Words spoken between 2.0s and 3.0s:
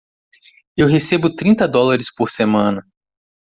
por semana.